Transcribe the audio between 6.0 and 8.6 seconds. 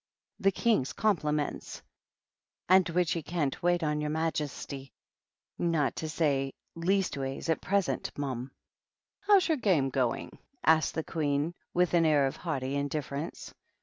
say, leastways, at present, mum.""